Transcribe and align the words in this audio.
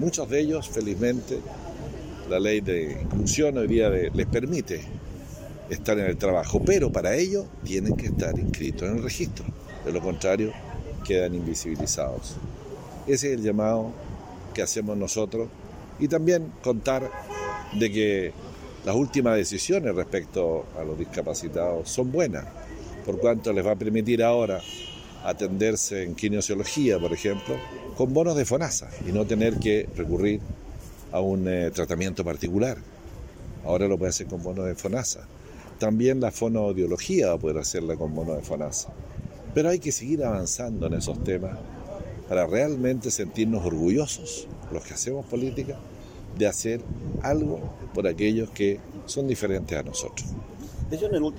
Muchos 0.00 0.30
de 0.30 0.40
ellos, 0.40 0.66
felizmente, 0.66 1.40
la 2.30 2.40
ley 2.40 2.62
de 2.62 3.02
inclusión 3.02 3.58
hoy 3.58 3.66
día 3.66 3.90
les 3.90 4.26
permite 4.28 4.80
estar 5.68 5.98
en 5.98 6.06
el 6.06 6.16
trabajo, 6.16 6.62
pero 6.64 6.90
para 6.90 7.14
ello 7.14 7.44
tienen 7.64 7.94
que 7.98 8.06
estar 8.06 8.38
inscritos 8.38 8.88
en 8.88 8.96
el 8.96 9.02
registro. 9.02 9.44
De 9.84 9.92
lo 9.92 10.00
contrario, 10.00 10.54
quedan 11.06 11.34
invisibilizados. 11.34 12.36
Ese 13.06 13.28
es 13.28 13.34
el 13.34 13.42
llamado 13.42 13.92
que 14.54 14.62
hacemos 14.62 14.96
nosotros 14.96 15.50
y 15.98 16.08
también 16.08 16.50
contar 16.62 17.10
de 17.78 17.92
que 17.92 18.32
las 18.86 18.96
últimas 18.96 19.36
decisiones 19.36 19.94
respecto 19.94 20.64
a 20.80 20.82
los 20.82 20.98
discapacitados 20.98 21.90
son 21.90 22.10
buenas, 22.10 22.46
por 23.04 23.18
cuanto 23.18 23.52
les 23.52 23.66
va 23.66 23.72
a 23.72 23.76
permitir 23.76 24.22
ahora 24.22 24.62
atenderse 25.24 26.04
en 26.04 26.14
kinesiología, 26.14 26.98
por 26.98 27.12
ejemplo, 27.12 27.56
con 27.96 28.12
bonos 28.12 28.36
de 28.36 28.44
FONASA 28.44 28.88
y 29.06 29.12
no 29.12 29.26
tener 29.26 29.58
que 29.58 29.88
recurrir 29.96 30.40
a 31.12 31.20
un 31.20 31.46
eh, 31.48 31.70
tratamiento 31.70 32.24
particular. 32.24 32.78
Ahora 33.64 33.88
lo 33.88 33.98
puede 33.98 34.10
hacer 34.10 34.26
con 34.26 34.42
bonos 34.42 34.66
de 34.66 34.74
FONASA. 34.74 35.26
También 35.78 36.20
la 36.20 36.30
fonoaudiología 36.30 37.28
va 37.28 37.34
a 37.34 37.38
poder 37.38 37.58
hacerla 37.58 37.96
con 37.96 38.14
bonos 38.14 38.36
de 38.36 38.42
FONASA. 38.42 38.90
Pero 39.54 39.68
hay 39.68 39.78
que 39.78 39.92
seguir 39.92 40.24
avanzando 40.24 40.86
en 40.86 40.94
esos 40.94 41.22
temas 41.24 41.58
para 42.28 42.46
realmente 42.46 43.10
sentirnos 43.10 43.64
orgullosos, 43.66 44.46
los 44.72 44.84
que 44.84 44.94
hacemos 44.94 45.26
política, 45.26 45.76
de 46.38 46.46
hacer 46.46 46.80
algo 47.22 47.60
por 47.92 48.06
aquellos 48.06 48.50
que 48.50 48.78
son 49.06 49.26
diferentes 49.26 49.76
a 49.76 49.82
nosotros. 49.82 50.28
De 50.88 50.96
hecho, 50.96 51.06
en 51.06 51.16
el 51.16 51.22
último 51.22 51.38